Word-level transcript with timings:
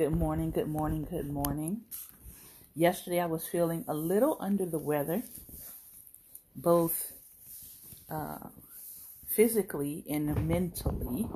Good 0.00 0.16
morning, 0.16 0.50
good 0.50 0.66
morning, 0.66 1.06
good 1.10 1.30
morning. 1.30 1.82
Yesterday 2.74 3.20
I 3.20 3.26
was 3.26 3.46
feeling 3.46 3.84
a 3.86 3.92
little 3.92 4.38
under 4.40 4.64
the 4.64 4.78
weather, 4.78 5.22
both 6.56 7.12
uh, 8.08 8.48
physically 9.26 10.06
and 10.08 10.48
mentally. 10.48 11.28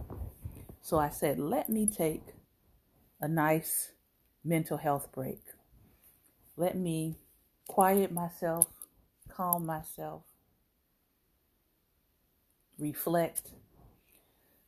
So 0.80 0.98
I 0.98 1.10
said, 1.10 1.38
let 1.38 1.68
me 1.68 1.86
take 1.86 2.22
a 3.20 3.28
nice 3.28 3.90
mental 4.42 4.78
health 4.78 5.12
break. 5.12 5.42
Let 6.56 6.74
me 6.74 7.18
quiet 7.68 8.12
myself, 8.12 8.64
calm 9.28 9.66
myself, 9.66 10.22
reflect, 12.78 13.50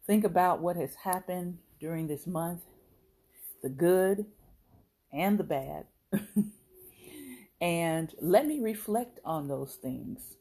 think 0.07 0.23
about 0.23 0.61
what 0.61 0.77
has 0.77 0.97
happened 0.97 1.61
during 1.81 2.09
this 2.09 2.27
month 2.27 2.61
the 3.67 3.71
good 3.71 4.27
and 5.13 5.39
the 5.39 5.43
bad. 5.43 5.87
and 7.61 8.15
let 8.21 8.47
me 8.47 8.61
reflect 8.61 9.19
on 9.25 9.49
those 9.49 9.75
things. 9.75 10.37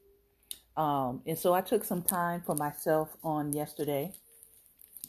Um, 0.78 1.24
and 1.26 1.36
so 1.36 1.56
I 1.56 1.62
took 1.62 1.84
some 1.84 2.04
time 2.04 2.44
for 2.46 2.54
myself 2.54 3.18
on 3.24 3.52
yesterday. 3.52 4.12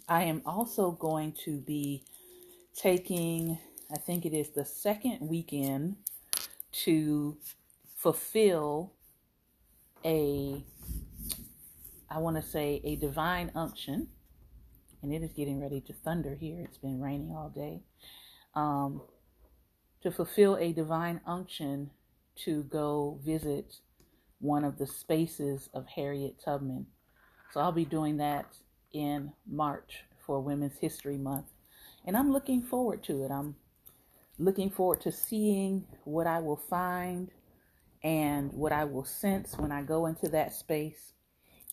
I 0.08 0.22
am 0.22 0.40
also 0.46 0.92
going 0.92 1.32
to 1.44 1.58
be 1.60 2.04
taking, 2.74 3.58
I 3.92 3.98
think 3.98 4.24
it 4.24 4.32
is 4.32 4.48
the 4.48 4.64
second 4.64 5.18
weekend, 5.20 5.96
to 6.84 7.36
fulfill 7.96 8.94
a, 10.06 10.64
I 12.08 12.18
want 12.18 12.36
to 12.36 12.42
say, 12.42 12.80
a 12.82 12.96
divine 12.96 13.50
unction 13.54 14.08
and 15.06 15.14
it 15.14 15.24
is 15.24 15.32
getting 15.32 15.60
ready 15.60 15.80
to 15.80 15.92
thunder 15.92 16.34
here. 16.34 16.60
It's 16.60 16.78
been 16.78 17.00
raining 17.00 17.30
all 17.30 17.48
day. 17.48 17.80
Um, 18.54 19.02
to 20.02 20.10
fulfill 20.10 20.56
a 20.56 20.72
divine 20.72 21.20
unction 21.26 21.90
to 22.44 22.64
go 22.64 23.20
visit 23.24 23.76
one 24.40 24.64
of 24.64 24.78
the 24.78 24.86
spaces 24.86 25.68
of 25.72 25.86
Harriet 25.86 26.42
Tubman. 26.44 26.86
So 27.52 27.60
I'll 27.60 27.72
be 27.72 27.84
doing 27.84 28.16
that 28.16 28.56
in 28.92 29.32
March 29.48 30.04
for 30.26 30.40
Women's 30.40 30.76
History 30.78 31.16
Month. 31.16 31.46
And 32.04 32.16
I'm 32.16 32.32
looking 32.32 32.62
forward 32.62 33.04
to 33.04 33.24
it. 33.24 33.30
I'm 33.30 33.54
looking 34.38 34.70
forward 34.70 35.00
to 35.02 35.12
seeing 35.12 35.84
what 36.04 36.26
I 36.26 36.40
will 36.40 36.60
find 36.68 37.30
and 38.02 38.52
what 38.52 38.72
I 38.72 38.84
will 38.84 39.04
sense 39.04 39.54
when 39.56 39.70
I 39.70 39.82
go 39.82 40.06
into 40.06 40.28
that 40.30 40.52
space 40.52 41.12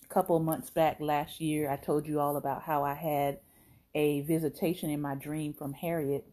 couple 0.10 0.40
months 0.40 0.70
back 0.70 0.98
last 1.00 1.40
year, 1.40 1.70
I 1.70 1.78
told 1.78 2.08
you 2.08 2.20
all 2.20 2.38
about 2.38 2.64
how 2.64 2.84
I 2.84 2.94
had 2.94 3.40
a 3.96 4.22
visitation 4.22 4.90
in 4.90 5.02
my 5.02 5.16
dream 5.16 5.54
from 5.54 5.74
Harriet. 5.74 6.26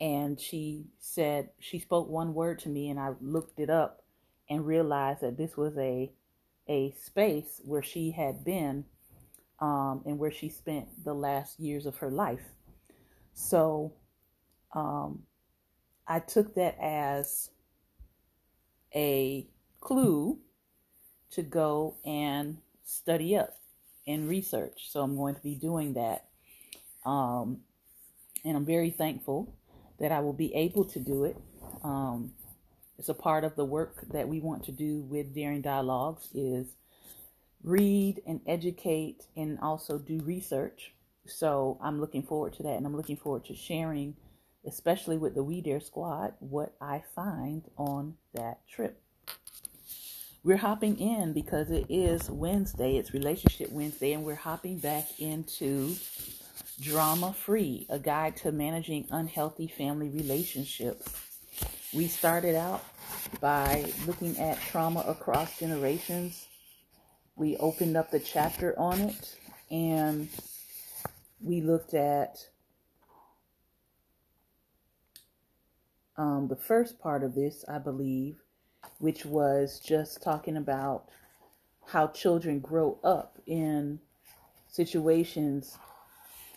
And 0.00 0.40
she 0.40 0.86
said, 0.98 1.50
she 1.58 1.78
spoke 1.78 2.08
one 2.08 2.34
word 2.34 2.60
to 2.60 2.68
me, 2.68 2.88
and 2.88 3.00
I 3.00 3.14
looked 3.20 3.58
it 3.58 3.70
up 3.70 4.02
and 4.48 4.66
realized 4.66 5.20
that 5.22 5.36
this 5.36 5.56
was 5.56 5.76
a, 5.76 6.12
a 6.68 6.94
space 7.02 7.60
where 7.64 7.82
she 7.82 8.12
had 8.12 8.44
been 8.44 8.84
um, 9.60 10.02
and 10.06 10.18
where 10.18 10.30
she 10.30 10.48
spent 10.48 11.04
the 11.04 11.14
last 11.14 11.58
years 11.58 11.86
of 11.86 11.96
her 11.96 12.10
life. 12.10 12.44
So 13.34 13.92
um, 14.72 15.24
I 16.06 16.20
took 16.20 16.54
that 16.54 16.76
as 16.80 17.50
a 18.94 19.46
clue 19.80 20.38
to 21.30 21.42
go 21.42 21.96
and 22.04 22.58
study 22.88 23.36
up 23.36 23.58
and 24.06 24.28
research. 24.28 24.90
So 24.90 25.02
I'm 25.02 25.16
going 25.16 25.34
to 25.34 25.42
be 25.42 25.54
doing 25.54 25.92
that. 25.94 26.24
Um, 27.04 27.58
and 28.44 28.56
I'm 28.56 28.64
very 28.64 28.90
thankful 28.90 29.54
that 30.00 30.10
I 30.10 30.20
will 30.20 30.32
be 30.32 30.54
able 30.54 30.84
to 30.86 30.98
do 30.98 31.24
it. 31.24 31.36
Um, 31.84 32.32
it's 32.98 33.10
a 33.10 33.14
part 33.14 33.44
of 33.44 33.54
the 33.56 33.64
work 33.64 34.04
that 34.12 34.26
we 34.26 34.40
want 34.40 34.64
to 34.64 34.72
do 34.72 35.02
with 35.02 35.34
Daring 35.34 35.60
Dialogues 35.60 36.28
is 36.34 36.66
read 37.62 38.22
and 38.26 38.40
educate 38.46 39.26
and 39.36 39.58
also 39.60 39.98
do 39.98 40.20
research. 40.20 40.94
So 41.26 41.78
I'm 41.82 42.00
looking 42.00 42.22
forward 42.22 42.54
to 42.54 42.62
that 42.62 42.76
and 42.76 42.86
I'm 42.86 42.96
looking 42.96 43.16
forward 43.18 43.44
to 43.46 43.54
sharing, 43.54 44.16
especially 44.66 45.18
with 45.18 45.34
the 45.34 45.42
We 45.42 45.60
Dare 45.60 45.80
Squad, 45.80 46.32
what 46.38 46.74
I 46.80 47.02
find 47.14 47.64
on 47.76 48.14
that 48.34 48.66
trip. 48.66 49.00
We're 50.48 50.56
hopping 50.56 50.98
in 50.98 51.34
because 51.34 51.70
it 51.70 51.84
is 51.90 52.30
Wednesday, 52.30 52.96
it's 52.96 53.12
Relationship 53.12 53.70
Wednesday, 53.70 54.14
and 54.14 54.24
we're 54.24 54.34
hopping 54.34 54.78
back 54.78 55.20
into 55.20 55.94
Drama 56.80 57.34
Free, 57.34 57.84
a 57.90 57.98
guide 57.98 58.38
to 58.38 58.50
managing 58.50 59.06
unhealthy 59.10 59.66
family 59.66 60.08
relationships. 60.08 61.14
We 61.92 62.06
started 62.06 62.54
out 62.54 62.82
by 63.42 63.92
looking 64.06 64.38
at 64.38 64.58
trauma 64.58 65.00
across 65.00 65.58
generations. 65.58 66.46
We 67.36 67.58
opened 67.58 67.98
up 67.98 68.10
the 68.10 68.18
chapter 68.18 68.74
on 68.78 69.02
it 69.02 69.36
and 69.70 70.30
we 71.42 71.60
looked 71.60 71.92
at 71.92 72.38
um, 76.16 76.48
the 76.48 76.56
first 76.56 76.98
part 76.98 77.22
of 77.22 77.34
this, 77.34 77.66
I 77.68 77.76
believe, 77.76 78.38
which 78.98 79.24
was 79.24 79.80
just 79.80 80.22
talking 80.22 80.56
about 80.56 81.08
how 81.86 82.08
children 82.08 82.60
grow 82.60 82.98
up 83.02 83.38
in 83.46 83.98
situations 84.66 85.78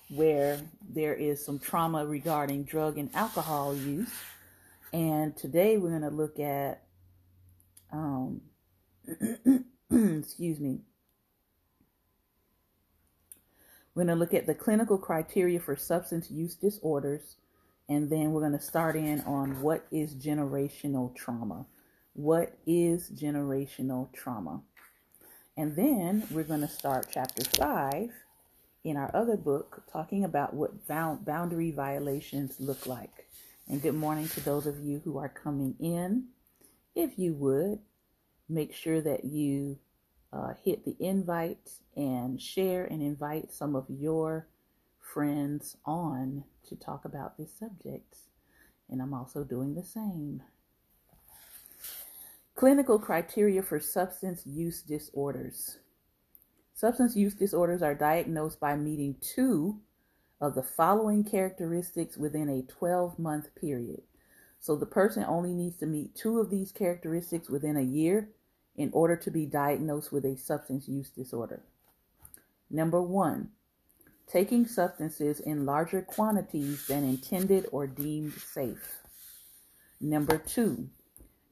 where 0.10 0.60
there 0.90 1.14
is 1.14 1.44
some 1.44 1.58
trauma 1.58 2.06
regarding 2.06 2.64
drug 2.64 2.98
and 2.98 3.10
alcohol 3.16 3.76
use. 3.76 4.12
And 4.92 5.36
today 5.38 5.78
we're 5.78 5.98
going 5.98 6.02
to 6.02 6.10
look 6.10 6.40
at, 6.40 6.84
um, 7.94 8.42
excuse 9.90 10.60
me, 10.60 10.82
we're 13.96 14.04
going 14.04 14.16
to 14.16 14.20
look 14.20 14.34
at 14.34 14.48
the 14.48 14.54
clinical 14.54 14.98
criteria 14.98 15.60
for 15.60 15.76
substance 15.76 16.30
use 16.30 16.56
disorders. 16.56 17.38
And 17.88 18.10
then 18.10 18.32
we're 18.32 18.42
going 18.42 18.58
to 18.58 18.60
start 18.60 18.96
in 18.96 19.22
on 19.22 19.62
what 19.62 19.86
is 19.92 20.14
generational 20.14 21.16
trauma. 21.16 21.66
What 22.14 22.58
is 22.68 23.10
generational 23.10 24.12
trauma? 24.12 24.64
And 25.56 25.78
then 25.78 26.28
we're 26.30 26.44
going 26.44 26.60
to 26.60 26.68
start 26.68 27.08
chapter 27.10 27.46
5 27.46 28.10
in 28.84 28.98
our 28.98 29.16
other 29.16 29.38
book 29.38 29.84
talking 29.90 30.26
about 30.26 30.54
what 30.54 30.86
boundary 30.88 31.72
violations 31.72 32.58
look 32.60 32.86
like. 32.86 33.30
And 33.70 33.82
good 33.82 33.96
morning 33.96 34.28
to 34.30 34.42
those 34.42 34.68
of 34.68 34.82
you 34.82 35.02
who 35.06 35.18
are 35.20 35.30
coming 35.30 35.76
in. 35.80 36.26
If 36.96 37.18
you 37.18 37.34
would, 37.36 37.80
make 38.50 38.76
sure 38.76 39.00
that 39.00 39.24
you 39.24 39.80
uh, 40.34 40.56
hit 40.66 40.84
the 40.84 40.98
invite 41.00 41.70
and 41.96 42.42
share 42.42 42.84
and 42.84 43.02
invite 43.02 43.54
some 43.54 43.74
of 43.74 43.86
your 43.90 44.48
friends 45.00 45.78
on 45.86 46.44
to 46.68 46.76
talk 46.76 47.06
about 47.06 47.38
this 47.38 47.58
subject. 47.58 48.18
And 48.90 49.02
I'm 49.02 49.14
also 49.14 49.46
doing 49.46 49.76
the 49.76 49.84
same. 49.84 50.42
Clinical 52.62 53.00
criteria 53.00 53.64
for 53.64 53.80
substance 53.80 54.46
use 54.46 54.84
disorders. 54.84 55.80
Substance 56.76 57.16
use 57.16 57.34
disorders 57.34 57.82
are 57.82 57.96
diagnosed 57.96 58.60
by 58.60 58.76
meeting 58.76 59.16
two 59.20 59.80
of 60.40 60.54
the 60.54 60.62
following 60.62 61.24
characteristics 61.24 62.18
within 62.18 62.48
a 62.50 62.62
12 62.72 63.18
month 63.18 63.48
period. 63.56 64.04
So 64.60 64.76
the 64.76 64.86
person 64.86 65.26
only 65.28 65.56
needs 65.56 65.78
to 65.78 65.88
meet 65.88 66.14
two 66.14 66.40
of 66.40 66.52
these 66.52 66.72
characteristics 66.72 67.50
within 67.50 67.78
a 67.78 67.82
year 67.82 68.30
in 68.76 68.92
order 68.94 69.16
to 69.16 69.32
be 69.32 69.48
diagnosed 69.48 70.12
with 70.12 70.24
a 70.24 70.38
substance 70.38 70.88
use 70.88 71.10
disorder. 71.10 71.64
Number 72.70 73.02
one, 73.02 73.50
taking 74.28 74.68
substances 74.68 75.40
in 75.40 75.66
larger 75.66 76.04
quantities 76.04 76.86
than 76.86 77.04
intended 77.04 77.66
or 77.72 77.88
deemed 77.88 78.34
safe. 78.34 79.00
Number 80.00 80.38
two, 80.38 80.90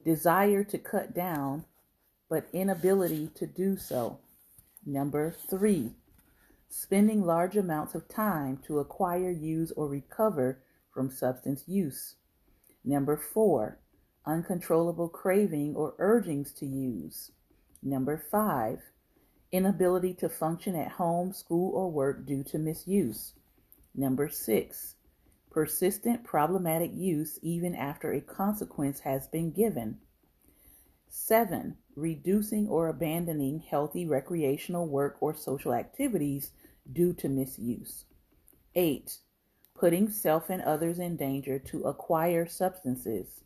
desire 0.04 0.64
to 0.64 0.78
cut 0.78 1.14
down, 1.14 1.64
but 2.28 2.48
inability 2.52 3.30
to 3.34 3.46
do 3.46 3.76
so. 3.76 4.18
Number 4.86 5.34
three, 5.48 5.92
spending 6.68 7.22
large 7.22 7.56
amounts 7.56 7.94
of 7.94 8.08
time 8.08 8.58
to 8.66 8.78
acquire, 8.78 9.30
use, 9.30 9.72
or 9.72 9.88
recover 9.88 10.58
from 10.94 11.10
substance 11.10 11.64
use. 11.66 12.14
Number 12.84 13.16
four, 13.16 13.78
uncontrollable 14.26 15.08
craving 15.08 15.74
or 15.76 15.94
urgings 15.98 16.52
to 16.54 16.66
use. 16.66 17.32
Number 17.82 18.22
five, 18.30 18.80
inability 19.52 20.14
to 20.14 20.28
function 20.28 20.76
at 20.76 20.92
home, 20.92 21.32
school, 21.32 21.74
or 21.74 21.90
work 21.90 22.24
due 22.26 22.44
to 22.44 22.58
misuse. 22.58 23.34
Number 23.94 24.28
six, 24.28 24.94
persistent 25.50 26.24
problematic 26.24 26.92
use 26.94 27.38
even 27.42 27.74
after 27.74 28.12
a 28.12 28.20
consequence 28.20 29.00
has 29.00 29.26
been 29.28 29.50
given. 29.50 29.98
7. 31.08 31.76
Reducing 31.96 32.68
or 32.68 32.88
abandoning 32.88 33.58
healthy 33.60 34.06
recreational 34.06 34.86
work 34.86 35.16
or 35.20 35.34
social 35.34 35.74
activities 35.74 36.52
due 36.92 37.12
to 37.14 37.28
misuse. 37.28 38.04
8. 38.74 39.18
putting 39.74 40.10
self 40.10 40.50
and 40.50 40.62
others 40.62 40.98
in 40.98 41.16
danger 41.16 41.58
to 41.58 41.82
acquire 41.84 42.46
substances. 42.46 43.40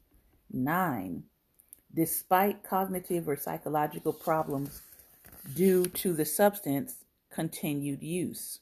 9. 0.53 1.23
Despite 1.95 2.65
cognitive 2.65 3.29
or 3.29 3.37
psychological 3.37 4.13
problems 4.13 4.83
due 5.55 5.87
to 5.87 6.13
the 6.13 6.25
substance, 6.25 6.97
continued 7.31 8.03
use. 8.03 8.61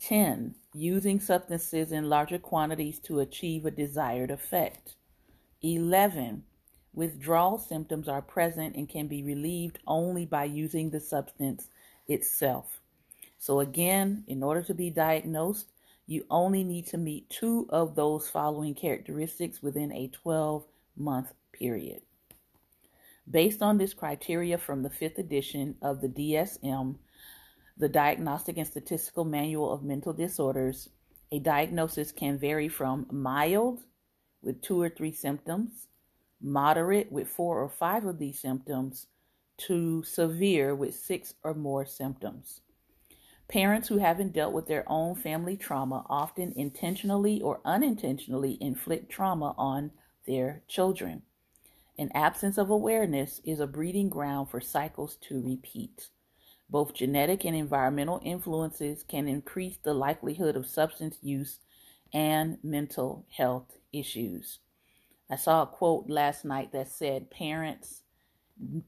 10. 0.00 0.54
Using 0.78 1.20
substances 1.20 1.90
in 1.90 2.10
larger 2.10 2.38
quantities 2.38 2.98
to 2.98 3.20
achieve 3.20 3.64
a 3.64 3.70
desired 3.70 4.30
effect. 4.30 4.96
11. 5.62 6.44
Withdrawal 6.92 7.56
symptoms 7.56 8.08
are 8.10 8.20
present 8.20 8.76
and 8.76 8.86
can 8.86 9.06
be 9.06 9.22
relieved 9.22 9.78
only 9.86 10.26
by 10.26 10.44
using 10.44 10.90
the 10.90 11.00
substance 11.00 11.70
itself. 12.08 12.82
So, 13.38 13.60
again, 13.60 14.24
in 14.26 14.42
order 14.42 14.60
to 14.64 14.74
be 14.74 14.90
diagnosed, 14.90 15.72
you 16.06 16.26
only 16.28 16.62
need 16.62 16.86
to 16.88 16.98
meet 16.98 17.30
two 17.30 17.66
of 17.70 17.94
those 17.94 18.28
following 18.28 18.74
characteristics 18.74 19.62
within 19.62 19.90
a 19.92 20.08
12 20.08 20.66
month 20.94 21.32
period. 21.52 22.02
Based 23.30 23.62
on 23.62 23.78
this 23.78 23.94
criteria 23.94 24.58
from 24.58 24.82
the 24.82 24.90
fifth 24.90 25.16
edition 25.16 25.76
of 25.80 26.02
the 26.02 26.08
DSM, 26.08 26.96
the 27.78 27.88
Diagnostic 27.88 28.56
and 28.56 28.66
Statistical 28.66 29.24
Manual 29.24 29.70
of 29.70 29.82
Mental 29.82 30.14
Disorders, 30.14 30.88
a 31.30 31.38
diagnosis 31.38 32.10
can 32.10 32.38
vary 32.38 32.68
from 32.68 33.06
mild 33.10 33.80
with 34.42 34.62
two 34.62 34.80
or 34.80 34.88
three 34.88 35.12
symptoms, 35.12 35.88
moderate 36.40 37.12
with 37.12 37.28
four 37.28 37.62
or 37.62 37.68
five 37.68 38.06
of 38.06 38.18
these 38.18 38.40
symptoms, 38.40 39.08
to 39.58 40.02
severe 40.04 40.74
with 40.74 40.94
six 40.94 41.34
or 41.42 41.52
more 41.52 41.84
symptoms. 41.84 42.60
Parents 43.48 43.88
who 43.88 43.98
haven't 43.98 44.32
dealt 44.32 44.54
with 44.54 44.66
their 44.66 44.84
own 44.86 45.14
family 45.14 45.56
trauma 45.56 46.04
often 46.08 46.52
intentionally 46.56 47.40
or 47.42 47.60
unintentionally 47.64 48.58
inflict 48.60 49.10
trauma 49.10 49.54
on 49.56 49.90
their 50.26 50.62
children. 50.66 51.22
An 51.98 52.10
absence 52.14 52.58
of 52.58 52.70
awareness 52.70 53.40
is 53.44 53.60
a 53.60 53.66
breeding 53.66 54.08
ground 54.08 54.50
for 54.50 54.60
cycles 54.60 55.16
to 55.22 55.40
repeat. 55.42 56.08
Both 56.68 56.94
genetic 56.94 57.44
and 57.44 57.54
environmental 57.54 58.20
influences 58.24 59.04
can 59.06 59.28
increase 59.28 59.76
the 59.76 59.94
likelihood 59.94 60.56
of 60.56 60.66
substance 60.66 61.18
use 61.22 61.60
and 62.12 62.58
mental 62.62 63.24
health 63.30 63.76
issues. 63.92 64.58
I 65.30 65.36
saw 65.36 65.62
a 65.62 65.66
quote 65.66 66.08
last 66.08 66.44
night 66.44 66.72
that 66.72 66.88
said, 66.88 67.30
Parents, 67.30 68.02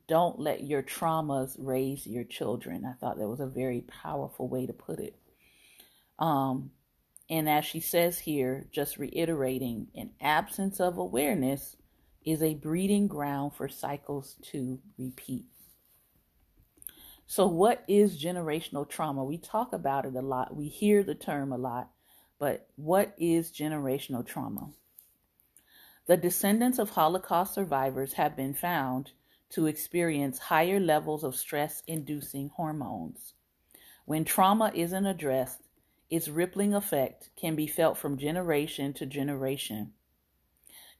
don't 0.06 0.38
let 0.38 0.64
your 0.64 0.82
traumas 0.82 1.56
raise 1.58 2.06
your 2.06 2.24
children. 2.24 2.84
I 2.84 2.94
thought 2.94 3.18
that 3.18 3.28
was 3.28 3.40
a 3.40 3.46
very 3.46 3.82
powerful 3.82 4.48
way 4.48 4.66
to 4.66 4.72
put 4.72 4.98
it. 4.98 5.16
Um, 6.18 6.70
and 7.30 7.48
as 7.48 7.64
she 7.64 7.80
says 7.80 8.18
here, 8.18 8.66
just 8.72 8.96
reiterating, 8.96 9.88
an 9.94 10.10
absence 10.20 10.80
of 10.80 10.96
awareness 10.96 11.76
is 12.24 12.42
a 12.42 12.54
breeding 12.54 13.06
ground 13.06 13.52
for 13.54 13.68
cycles 13.68 14.36
to 14.50 14.80
repeat. 14.96 15.44
So, 17.30 17.46
what 17.46 17.84
is 17.86 18.18
generational 18.18 18.88
trauma? 18.88 19.22
We 19.22 19.36
talk 19.36 19.74
about 19.74 20.06
it 20.06 20.14
a 20.14 20.22
lot, 20.22 20.56
we 20.56 20.68
hear 20.68 21.02
the 21.02 21.14
term 21.14 21.52
a 21.52 21.58
lot, 21.58 21.90
but 22.38 22.70
what 22.76 23.12
is 23.18 23.52
generational 23.52 24.26
trauma? 24.26 24.70
The 26.06 26.16
descendants 26.16 26.78
of 26.78 26.88
Holocaust 26.88 27.52
survivors 27.52 28.14
have 28.14 28.34
been 28.34 28.54
found 28.54 29.12
to 29.50 29.66
experience 29.66 30.38
higher 30.38 30.80
levels 30.80 31.22
of 31.22 31.36
stress 31.36 31.82
inducing 31.86 32.48
hormones. 32.48 33.34
When 34.06 34.24
trauma 34.24 34.72
isn't 34.74 35.04
addressed, 35.04 35.68
its 36.08 36.28
rippling 36.28 36.72
effect 36.72 37.28
can 37.36 37.54
be 37.54 37.66
felt 37.66 37.98
from 37.98 38.16
generation 38.16 38.94
to 38.94 39.04
generation. 39.04 39.92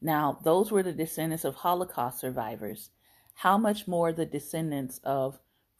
Now, 0.03 0.39
those 0.45 0.71
were 0.71 0.83
the 0.83 0.93
descendants 0.93 1.47
of 1.47 1.55
Holocaust 1.55 2.21
survivors. 2.21 2.91
How 3.33 3.57
much 3.57 3.89
more 3.89 4.13
the 4.13 4.27
descendants 4.27 4.99
of 5.03 5.39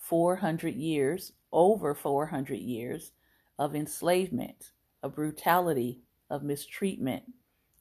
400 0.09 0.75
years, 0.75 1.33
over 1.53 1.95
400 1.95 2.55
years 2.55 3.13
of 3.59 3.77
enslavement, 3.77 4.73
of 5.03 5.15
brutality, 5.15 6.01
of 6.31 6.43
mistreatment, 6.43 7.25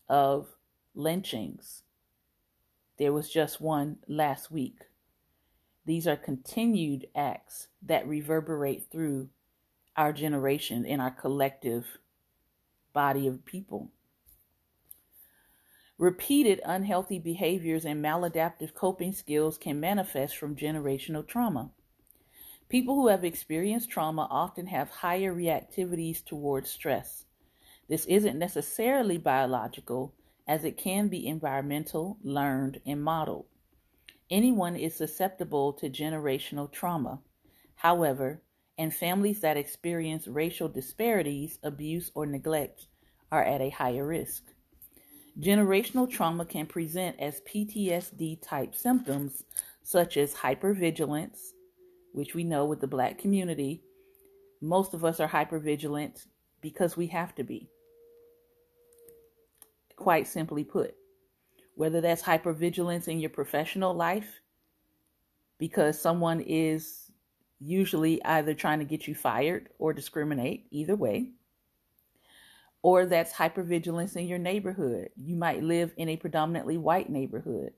of 0.09 0.47
lynchings. 0.93 1.83
There 2.99 3.13
was 3.13 3.29
just 3.29 3.61
one 3.61 3.99
last 4.09 4.51
week. 4.51 4.79
These 5.85 6.05
are 6.05 6.17
continued 6.17 7.07
acts 7.15 7.69
that 7.83 8.05
reverberate 8.05 8.91
through 8.91 9.29
our 9.95 10.11
generation 10.11 10.83
in 10.83 10.99
our 10.99 11.11
collective 11.11 11.85
body 12.91 13.25
of 13.25 13.45
people. 13.45 13.89
Repeated 15.97 16.59
unhealthy 16.65 17.19
behaviors 17.19 17.85
and 17.85 18.03
maladaptive 18.03 18.73
coping 18.73 19.13
skills 19.13 19.57
can 19.57 19.79
manifest 19.79 20.35
from 20.35 20.57
generational 20.57 21.25
trauma. 21.25 21.71
People 22.69 22.95
who 22.95 23.07
have 23.07 23.23
experienced 23.23 23.89
trauma 23.89 24.27
often 24.29 24.67
have 24.67 24.89
higher 24.89 25.33
reactivities 25.33 26.23
towards 26.23 26.69
stress. 26.69 27.25
This 27.87 28.05
isn't 28.07 28.37
necessarily 28.37 29.17
biological, 29.17 30.13
as 30.45 30.65
it 30.65 30.75
can 30.75 31.07
be 31.07 31.27
environmental, 31.27 32.17
learned, 32.23 32.81
and 32.85 33.01
modeled. 33.01 33.45
Anyone 34.29 34.75
is 34.75 34.93
susceptible 34.93 35.71
to 35.73 35.89
generational 35.89 36.69
trauma. 36.69 37.21
However, 37.75 38.41
and 38.77 38.93
families 38.93 39.39
that 39.39 39.55
experience 39.55 40.27
racial 40.27 40.67
disparities, 40.67 41.59
abuse, 41.63 42.11
or 42.13 42.25
neglect 42.25 42.87
are 43.31 43.43
at 43.43 43.61
a 43.61 43.69
higher 43.69 44.05
risk. 44.05 44.43
Generational 45.39 46.09
trauma 46.09 46.45
can 46.45 46.65
present 46.65 47.17
as 47.19 47.41
PTSD 47.41 48.39
type 48.41 48.75
symptoms 48.75 49.45
such 49.83 50.17
as 50.17 50.33
hypervigilance, 50.33 51.53
which 52.17 52.33
we 52.33 52.43
know 52.43 52.65
with 52.65 52.81
the 52.81 52.87
black 52.87 53.19
community, 53.19 53.83
most 54.59 54.95
of 54.95 55.05
us 55.05 55.19
are 55.19 55.29
hypervigilant 55.29 56.25
because 56.61 56.97
we 56.97 57.05
have 57.05 57.35
to 57.35 57.43
be 57.43 57.69
quite 59.95 60.27
simply 60.27 60.63
put. 60.63 60.95
Whether 61.75 62.01
that's 62.01 62.23
hypervigilance 62.23 63.07
in 63.07 63.19
your 63.19 63.29
professional 63.29 63.93
life, 63.93 64.41
because 65.59 66.01
someone 66.01 66.41
is 66.41 67.11
usually 67.59 68.23
either 68.25 68.55
trying 68.55 68.79
to 68.79 68.85
get 68.85 69.07
you 69.07 69.13
fired 69.13 69.69
or 69.77 69.93
discriminate, 69.93 70.65
either 70.71 70.95
way, 70.95 71.33
or 72.81 73.05
that's 73.05 73.31
hypervigilance 73.31 74.15
in 74.15 74.25
your 74.25 74.39
neighborhood. 74.39 75.09
You 75.23 75.35
might 75.35 75.61
live 75.61 75.93
in 75.97 76.09
a 76.09 76.17
predominantly 76.17 76.79
white 76.79 77.11
neighborhood 77.11 77.73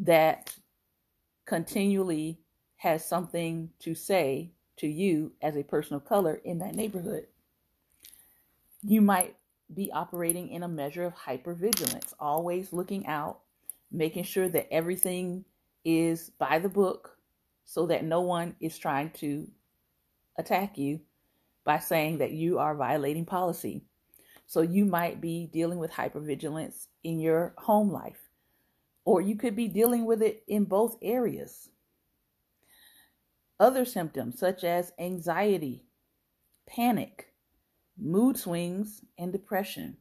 that 0.00 0.54
continually 1.46 2.39
has 2.80 3.04
something 3.04 3.68
to 3.78 3.94
say 3.94 4.50
to 4.78 4.86
you 4.86 5.30
as 5.42 5.54
a 5.54 5.62
person 5.62 5.96
of 5.96 6.04
color 6.06 6.40
in 6.46 6.58
that 6.58 6.74
neighborhood. 6.74 7.26
You 8.82 9.02
might 9.02 9.36
be 9.74 9.92
operating 9.92 10.48
in 10.48 10.62
a 10.62 10.68
measure 10.68 11.04
of 11.04 11.14
hypervigilance, 11.14 12.14
always 12.18 12.72
looking 12.72 13.06
out, 13.06 13.40
making 13.92 14.24
sure 14.24 14.48
that 14.48 14.72
everything 14.72 15.44
is 15.84 16.30
by 16.38 16.58
the 16.58 16.70
book 16.70 17.18
so 17.66 17.84
that 17.84 18.02
no 18.02 18.22
one 18.22 18.56
is 18.60 18.78
trying 18.78 19.10
to 19.10 19.46
attack 20.38 20.78
you 20.78 21.00
by 21.64 21.78
saying 21.78 22.16
that 22.16 22.32
you 22.32 22.58
are 22.58 22.74
violating 22.74 23.26
policy. 23.26 23.84
So 24.46 24.62
you 24.62 24.86
might 24.86 25.20
be 25.20 25.50
dealing 25.52 25.78
with 25.78 25.92
hypervigilance 25.92 26.86
in 27.04 27.20
your 27.20 27.52
home 27.58 27.92
life, 27.92 28.30
or 29.04 29.20
you 29.20 29.36
could 29.36 29.54
be 29.54 29.68
dealing 29.68 30.06
with 30.06 30.22
it 30.22 30.44
in 30.48 30.64
both 30.64 30.96
areas. 31.02 31.68
Other 33.60 33.84
symptoms 33.84 34.38
such 34.38 34.64
as 34.64 34.94
anxiety, 34.98 35.84
panic, 36.66 37.34
mood 37.98 38.38
swings, 38.38 39.02
and 39.18 39.30
depression. 39.30 39.98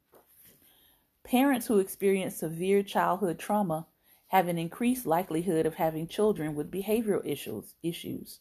Parents 1.26 1.68
who 1.68 1.80
experience 1.80 2.38
severe 2.38 2.82
childhood 2.82 3.38
trauma 3.38 3.86
have 4.30 4.48
an 4.48 4.58
increased 4.58 5.06
likelihood 5.06 5.66
of 5.66 5.76
having 5.76 6.08
children 6.08 6.56
with 6.56 6.72
behavioral 6.72 7.26
issues. 7.26 7.76
issues. 7.84 8.40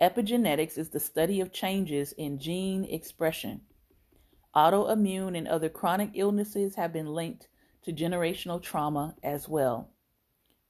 Epigenetics 0.00 0.76
is 0.76 0.88
the 0.88 0.98
study 0.98 1.40
of 1.40 1.52
changes 1.52 2.10
in 2.12 2.40
gene 2.40 2.84
expression. 2.86 3.60
Autoimmune 4.56 5.38
and 5.38 5.46
other 5.46 5.68
chronic 5.68 6.10
illnesses 6.14 6.74
have 6.74 6.92
been 6.92 7.14
linked 7.14 7.46
to 7.82 7.92
generational 7.92 8.60
trauma 8.60 9.14
as 9.22 9.48
well. 9.48 9.90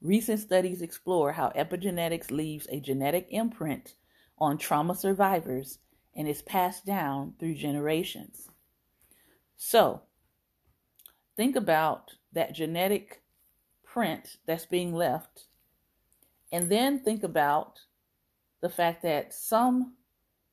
Recent 0.03 0.41
studies 0.41 0.81
explore 0.81 1.33
how 1.33 1.51
epigenetics 1.51 2.31
leaves 2.31 2.67
a 2.71 2.81
genetic 2.81 3.27
imprint 3.31 3.95
on 4.39 4.57
trauma 4.57 4.95
survivors 4.95 5.79
and 6.17 6.27
is 6.27 6.41
passed 6.43 6.87
down 6.87 7.35
through 7.39 7.55
generations. 7.55 8.49
So, 9.57 10.03
think 11.37 11.55
about 11.55 12.13
that 12.33 12.55
genetic 12.55 13.23
print 13.85 14.39
that's 14.47 14.65
being 14.65 14.95
left, 14.95 15.45
and 16.51 16.71
then 16.71 17.01
think 17.01 17.23
about 17.23 17.81
the 18.63 18.71
fact 18.71 19.03
that 19.03 19.35
some 19.35 19.95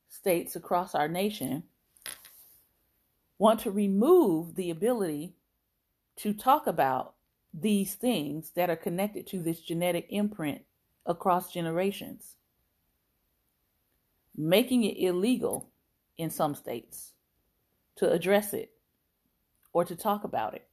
states 0.10 0.56
across 0.56 0.94
our 0.94 1.08
nation 1.08 1.64
want 3.38 3.62
to 3.62 3.72
remove 3.72 4.56
the 4.56 4.72
ability 4.72 5.36
to 6.18 6.34
talk 6.34 6.68
about 6.68 7.14
these 7.60 7.96
things 7.96 8.52
that 8.52 8.70
are 8.70 8.76
connected 8.76 9.26
to 9.28 9.40
this 9.40 9.60
genetic 9.60 10.08
imprint 10.10 10.62
across 11.06 11.52
generations, 11.52 12.36
making 14.36 14.84
it 14.84 14.98
illegal 14.98 15.70
in 16.18 16.30
some 16.30 16.54
states 16.54 17.14
to 17.96 18.12
address 18.12 18.54
it 18.54 18.72
or 19.74 19.84
to 19.86 19.96
talk 19.96 20.24
about 20.24 20.54
it. 20.54 20.68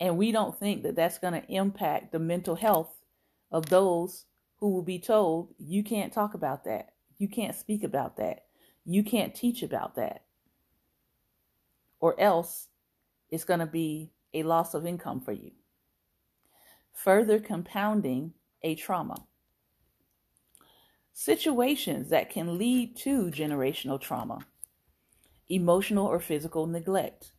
And 0.00 0.16
we 0.16 0.30
don't 0.30 0.56
think 0.56 0.84
that 0.84 0.94
that's 0.94 1.18
going 1.18 1.32
to 1.34 1.52
impact 1.52 2.12
the 2.12 2.20
mental 2.20 2.54
health 2.54 2.94
of 3.50 3.66
those 3.66 4.26
who 4.58 4.70
will 4.70 4.82
be 4.82 4.98
told, 4.98 5.54
you 5.58 5.82
can't 5.82 6.12
talk 6.12 6.34
about 6.34 6.64
that. 6.64 6.92
You 7.18 7.28
can't 7.28 7.56
speak 7.56 7.82
about 7.82 8.16
that. 8.18 8.44
You 8.84 9.02
can't 9.02 9.34
teach 9.34 9.62
about 9.62 9.96
that. 9.96 10.24
Or 12.00 12.18
else 12.20 12.68
it's 13.30 13.44
going 13.44 13.60
to 13.60 13.66
be 13.66 14.12
a 14.34 14.42
loss 14.42 14.74
of 14.74 14.86
income 14.86 15.20
for 15.20 15.32
you, 15.32 15.52
further 16.92 17.38
compounding 17.38 18.32
a 18.62 18.74
trauma. 18.74 19.16
Situations 21.12 22.10
that 22.10 22.30
can 22.30 22.58
lead 22.58 22.96
to 22.96 23.30
generational 23.30 24.00
trauma. 24.00 24.40
Emotional 25.48 26.06
or 26.06 26.20
physical 26.20 26.66
neglect, 26.66 27.32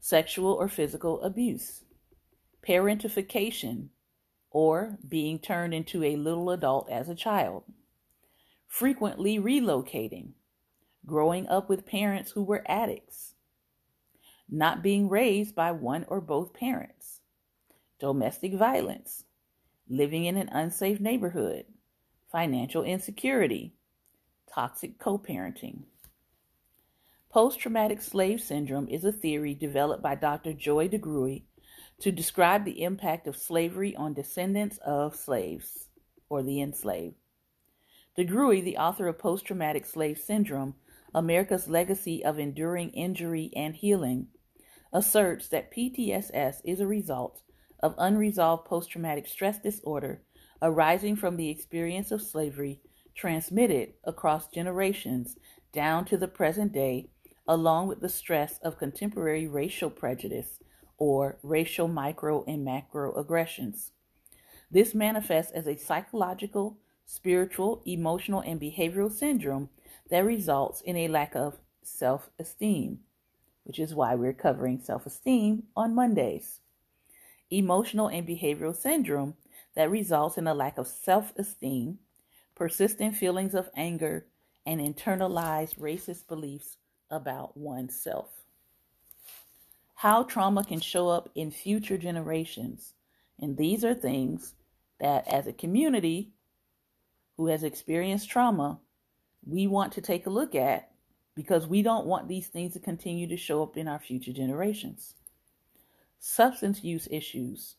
sexual 0.00 0.54
or 0.54 0.68
physical 0.68 1.20
abuse, 1.22 1.84
parentification, 2.66 3.88
or 4.50 4.98
being 5.06 5.38
turned 5.38 5.74
into 5.74 6.02
a 6.02 6.16
little 6.16 6.50
adult 6.50 6.90
as 6.90 7.08
a 7.08 7.14
child, 7.14 7.64
frequently 8.66 9.38
relocating, 9.38 10.32
growing 11.04 11.46
up 11.48 11.68
with 11.68 11.84
parents 11.86 12.30
who 12.30 12.42
were 12.42 12.64
addicts, 12.66 13.29
not 14.50 14.82
being 14.82 15.08
raised 15.08 15.54
by 15.54 15.72
one 15.72 16.04
or 16.08 16.20
both 16.20 16.52
parents, 16.52 17.20
domestic 17.98 18.54
violence, 18.54 19.24
living 19.88 20.24
in 20.24 20.36
an 20.36 20.48
unsafe 20.50 21.00
neighborhood, 21.00 21.64
financial 22.30 22.82
insecurity, 22.82 23.72
toxic 24.52 24.98
co 24.98 25.18
parenting. 25.18 25.82
Post 27.30 27.60
traumatic 27.60 28.02
slave 28.02 28.40
syndrome 28.40 28.88
is 28.88 29.04
a 29.04 29.12
theory 29.12 29.54
developed 29.54 30.02
by 30.02 30.16
Dr. 30.16 30.52
Joy 30.52 30.88
DeGruy 30.88 31.42
to 32.00 32.10
describe 32.10 32.64
the 32.64 32.82
impact 32.82 33.28
of 33.28 33.36
slavery 33.36 33.94
on 33.94 34.14
descendants 34.14 34.78
of 34.78 35.14
slaves 35.14 35.88
or 36.28 36.42
the 36.42 36.60
enslaved. 36.60 37.14
DeGruy, 38.18 38.64
the 38.64 38.76
author 38.76 39.06
of 39.06 39.18
Post 39.18 39.44
Traumatic 39.44 39.86
Slave 39.86 40.18
Syndrome 40.18 40.74
America's 41.14 41.68
Legacy 41.68 42.24
of 42.24 42.38
Enduring 42.38 42.90
Injury 42.90 43.50
and 43.54 43.74
Healing, 43.74 44.28
asserts 44.92 45.48
that 45.48 45.72
PTSS 45.72 46.60
is 46.64 46.80
a 46.80 46.86
result 46.86 47.42
of 47.80 47.94
unresolved 47.98 48.64
post 48.66 48.90
traumatic 48.90 49.26
stress 49.26 49.58
disorder 49.58 50.22
arising 50.62 51.16
from 51.16 51.36
the 51.36 51.48
experience 51.48 52.10
of 52.10 52.22
slavery 52.22 52.80
transmitted 53.14 53.94
across 54.04 54.48
generations 54.48 55.36
down 55.72 56.04
to 56.04 56.16
the 56.16 56.28
present 56.28 56.72
day, 56.72 57.08
along 57.46 57.86
with 57.86 58.00
the 58.00 58.08
stress 58.08 58.58
of 58.62 58.78
contemporary 58.78 59.46
racial 59.46 59.90
prejudice 59.90 60.58
or 60.98 61.38
racial 61.42 61.88
micro 61.88 62.44
and 62.46 62.64
macro 62.64 63.14
aggressions. 63.14 63.92
This 64.70 64.94
manifests 64.94 65.52
as 65.52 65.66
a 65.66 65.76
psychological, 65.76 66.78
spiritual, 67.04 67.82
emotional, 67.86 68.40
and 68.40 68.60
behavioral 68.60 69.10
syndrome 69.10 69.70
that 70.10 70.20
results 70.20 70.80
in 70.80 70.96
a 70.96 71.08
lack 71.08 71.34
of 71.34 71.58
self 71.82 72.30
esteem, 72.38 73.00
which 73.64 73.78
is 73.78 73.94
why 73.94 74.14
we're 74.14 74.32
covering 74.32 74.80
self 74.80 75.06
esteem 75.06 75.64
on 75.76 75.94
Mondays. 75.94 76.60
Emotional 77.50 78.08
and 78.08 78.26
behavioral 78.26 78.74
syndrome 78.74 79.34
that 79.74 79.90
results 79.90 80.38
in 80.38 80.46
a 80.46 80.54
lack 80.54 80.78
of 80.78 80.86
self 80.86 81.32
esteem, 81.36 81.98
persistent 82.54 83.14
feelings 83.16 83.54
of 83.54 83.70
anger, 83.76 84.26
and 84.66 84.80
internalized 84.80 85.78
racist 85.78 86.26
beliefs 86.28 86.76
about 87.10 87.56
oneself. 87.56 88.28
How 89.94 90.22
trauma 90.22 90.64
can 90.64 90.80
show 90.80 91.08
up 91.08 91.28
in 91.34 91.50
future 91.50 91.98
generations. 91.98 92.94
And 93.38 93.56
these 93.56 93.84
are 93.84 93.94
things 93.94 94.54
that, 95.00 95.26
as 95.28 95.46
a 95.46 95.52
community 95.52 96.30
who 97.36 97.46
has 97.46 97.64
experienced 97.64 98.30
trauma, 98.30 98.78
we 99.46 99.66
want 99.66 99.92
to 99.94 100.00
take 100.00 100.26
a 100.26 100.30
look 100.30 100.54
at 100.54 100.89
because 101.34 101.66
we 101.66 101.82
don't 101.82 102.06
want 102.06 102.28
these 102.28 102.48
things 102.48 102.72
to 102.72 102.80
continue 102.80 103.26
to 103.28 103.36
show 103.36 103.62
up 103.62 103.76
in 103.76 103.88
our 103.88 103.98
future 103.98 104.32
generations. 104.32 105.14
Substance 106.18 106.84
use 106.84 107.08
issues, 107.10 107.76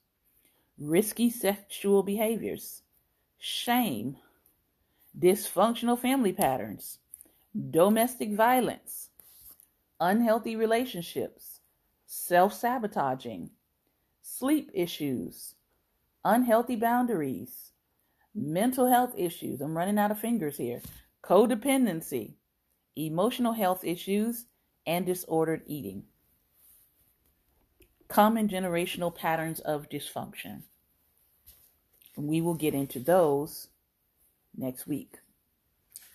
risky 0.79 1.29
sexual 1.29 2.01
behaviors, 2.03 2.81
shame, 3.37 4.17
dysfunctional 5.17 5.99
family 5.99 6.33
patterns, 6.33 6.99
domestic 7.69 8.33
violence, 8.33 9.09
unhealthy 9.99 10.55
relationships, 10.55 11.59
self 12.05 12.53
sabotaging, 12.53 13.51
sleep 14.21 14.71
issues, 14.73 15.55
unhealthy 16.25 16.75
boundaries, 16.75 17.71
mental 18.33 18.89
health 18.89 19.13
issues. 19.17 19.61
I'm 19.61 19.77
running 19.77 19.99
out 19.99 20.11
of 20.11 20.19
fingers 20.19 20.57
here 20.57 20.81
codependency, 21.23 22.33
emotional 22.95 23.53
health 23.53 23.83
issues, 23.83 24.45
and 24.85 25.05
disordered 25.05 25.61
eating. 25.67 26.03
Common 28.07 28.47
generational 28.47 29.13
patterns 29.15 29.59
of 29.61 29.89
dysfunction. 29.89 30.63
We 32.17 32.41
will 32.41 32.55
get 32.55 32.73
into 32.73 32.99
those 32.99 33.67
next 34.57 34.85
week. 34.87 35.15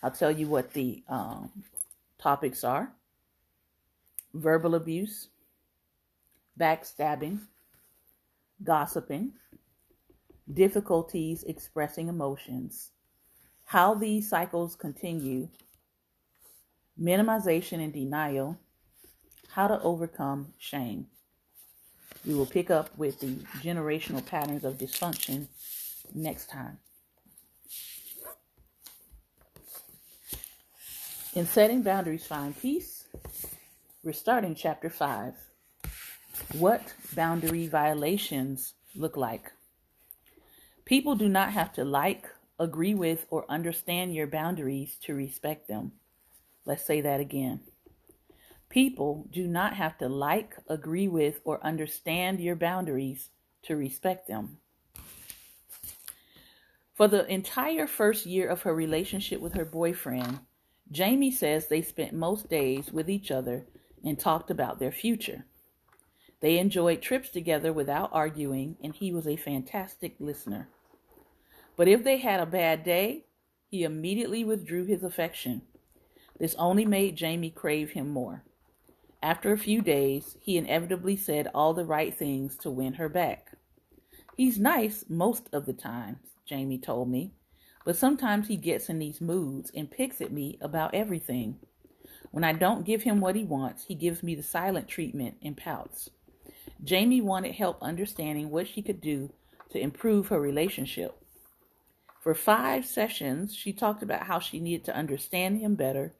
I'll 0.03 0.11
tell 0.11 0.31
you 0.31 0.47
what 0.47 0.73
the 0.73 1.03
um, 1.07 1.63
topics 2.19 2.63
are 2.63 2.91
verbal 4.33 4.75
abuse, 4.75 5.29
backstabbing, 6.59 7.39
gossiping, 8.63 9.31
difficulties 10.53 11.43
expressing 11.43 12.07
emotions, 12.07 12.91
how 13.65 13.93
these 13.93 14.29
cycles 14.29 14.75
continue, 14.75 15.49
minimization 17.01 17.83
and 17.83 17.93
denial, 17.93 18.57
how 19.49 19.67
to 19.67 19.81
overcome 19.81 20.53
shame. 20.57 21.07
We 22.25 22.33
will 22.33 22.45
pick 22.45 22.69
up 22.69 22.89
with 22.97 23.19
the 23.19 23.35
generational 23.61 24.25
patterns 24.25 24.63
of 24.63 24.77
dysfunction 24.77 25.47
next 26.13 26.49
time. 26.49 26.79
In 31.35 31.45
Setting 31.45 31.83
Boundaries, 31.83 32.25
Find 32.25 32.59
Peace, 32.59 33.05
we're 34.03 34.13
starting 34.13 34.55
chapter 34.55 34.89
5. 34.89 35.33
What 36.53 36.93
boundary 37.15 37.67
violations 37.67 38.73
look 38.95 39.17
like. 39.17 39.51
People 40.85 41.15
do 41.15 41.29
not 41.29 41.51
have 41.51 41.73
to 41.73 41.83
like, 41.83 42.27
agree 42.59 42.95
with, 42.95 43.25
or 43.29 43.45
understand 43.49 44.15
your 44.15 44.27
boundaries 44.27 44.97
to 45.03 45.13
respect 45.13 45.67
them. 45.67 45.91
Let's 46.67 46.83
say 46.83 46.99
that 46.99 47.21
again. 47.21 47.61
People 48.69 49.25
do 49.31 49.47
not 49.47 49.75
have 49.75 49.97
to 49.99 50.09
like, 50.09 50.57
agree 50.67 51.07
with, 51.07 51.39
or 51.45 51.65
understand 51.65 52.41
your 52.41 52.57
boundaries 52.57 53.29
to 53.63 53.77
respect 53.77 54.27
them. 54.27 54.57
For 56.93 57.07
the 57.07 57.25
entire 57.31 57.87
first 57.87 58.25
year 58.25 58.49
of 58.49 58.63
her 58.63 58.75
relationship 58.75 59.39
with 59.39 59.53
her 59.53 59.63
boyfriend, 59.63 60.39
Jamie 60.91 61.31
says 61.31 61.67
they 61.67 61.81
spent 61.81 62.11
most 62.11 62.49
days 62.49 62.91
with 62.91 63.09
each 63.09 63.31
other 63.31 63.65
and 64.03 64.19
talked 64.19 64.51
about 64.51 64.77
their 64.77 64.91
future. 64.91 65.45
They 66.41 66.57
enjoyed 66.57 67.01
trips 67.01 67.29
together 67.29 67.71
without 67.71 68.09
arguing, 68.11 68.75
and 68.83 68.93
he 68.93 69.13
was 69.13 69.25
a 69.25 69.37
fantastic 69.37 70.15
listener. 70.19 70.67
But 71.77 71.87
if 71.87 72.03
they 72.03 72.17
had 72.17 72.41
a 72.41 72.45
bad 72.45 72.83
day, 72.83 73.23
he 73.69 73.83
immediately 73.83 74.43
withdrew 74.43 74.83
his 74.83 75.03
affection. 75.03 75.61
This 76.39 76.55
only 76.55 76.85
made 76.85 77.15
Jamie 77.15 77.49
crave 77.49 77.91
him 77.91 78.09
more. 78.09 78.43
After 79.23 79.51
a 79.51 79.57
few 79.57 79.81
days, 79.81 80.37
he 80.39 80.57
inevitably 80.57 81.15
said 81.15 81.49
all 81.53 81.73
the 81.73 81.85
right 81.85 82.15
things 82.15 82.55
to 82.57 82.69
win 82.69 82.93
her 82.93 83.09
back. 83.09 83.53
He's 84.35 84.59
nice 84.59 85.03
most 85.09 85.49
of 85.51 85.65
the 85.65 85.73
time, 85.73 86.19
Jamie 86.45 86.77
told 86.77 87.09
me, 87.09 87.31
but 87.83 87.95
sometimes 87.95 88.47
he 88.47 88.55
gets 88.55 88.89
in 88.89 88.99
these 88.99 89.19
moods 89.19 89.71
and 89.73 89.89
picks 89.89 90.21
at 90.21 90.31
me 90.31 90.57
about 90.61 90.93
everything. 90.93 91.57
When 92.29 92.43
I 92.43 92.53
don't 92.53 92.85
give 92.85 93.01
him 93.01 93.19
what 93.19 93.35
he 93.35 93.43
wants, 93.43 93.85
he 93.85 93.95
gives 93.95 94.21
me 94.21 94.35
the 94.35 94.43
silent 94.43 94.87
treatment 94.87 95.37
and 95.41 95.57
pouts. 95.57 96.11
Jamie 96.83 97.21
wanted 97.21 97.55
help 97.55 97.81
understanding 97.81 98.51
what 98.51 98.67
she 98.67 98.83
could 98.83 99.01
do 99.01 99.31
to 99.71 99.79
improve 99.79 100.27
her 100.27 100.39
relationship. 100.39 101.17
For 102.21 102.35
five 102.35 102.85
sessions, 102.85 103.55
she 103.55 103.73
talked 103.73 104.03
about 104.03 104.27
how 104.27 104.39
she 104.39 104.59
needed 104.59 104.85
to 104.85 104.95
understand 104.95 105.59
him 105.59 105.75
better, 105.75 106.13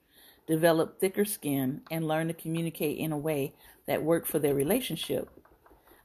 develop 0.48 1.00
thicker 1.00 1.26
skin, 1.26 1.82
and 1.92 2.08
learn 2.08 2.28
to 2.28 2.34
communicate 2.34 2.98
in 2.98 3.12
a 3.12 3.18
way 3.18 3.54
that 3.86 4.04
worked 4.04 4.28
for 4.28 4.40
their 4.40 4.56
relationship. 4.56 5.30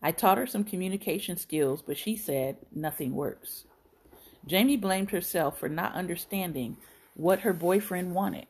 I 0.02 0.10
taught 0.10 0.38
her 0.38 0.46
some 0.46 0.64
communication 0.64 1.36
skills, 1.36 1.80
but 1.80 1.96
she 1.96 2.16
said 2.16 2.56
nothing 2.74 3.14
works. 3.14 3.64
Jamie 4.44 4.76
blamed 4.76 5.10
herself 5.10 5.58
for 5.58 5.68
not 5.68 5.94
understanding 5.94 6.76
what 7.14 7.40
her 7.40 7.52
boyfriend 7.52 8.14
wanted. 8.14 8.46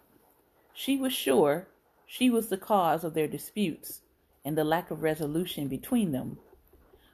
She 0.72 0.96
was 0.96 1.12
sure 1.12 1.68
she 2.06 2.30
was 2.30 2.48
the 2.48 2.56
cause 2.56 3.04
of 3.04 3.12
their 3.12 3.28
disputes 3.28 4.00
and 4.44 4.56
the 4.56 4.64
lack 4.64 4.90
of 4.90 5.02
resolution 5.02 5.68
between 5.68 6.12
them. 6.12 6.38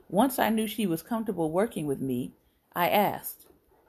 Once 0.08 0.38
I 0.38 0.48
knew 0.48 0.66
she 0.66 0.86
was 0.86 1.02
comfortable 1.02 1.50
working 1.50 1.86
with 1.86 2.00
me, 2.00 2.32
I 2.74 2.88
asked, 2.88 3.46